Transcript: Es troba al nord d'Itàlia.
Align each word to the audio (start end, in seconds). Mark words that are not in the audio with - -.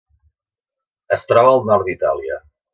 Es 1.19 1.27
troba 1.33 1.53
al 1.59 1.63
nord 1.71 1.89
d'Itàlia. 1.93 2.43